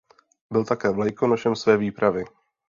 [0.49, 2.25] Byl také vlajkonošem své výpravy.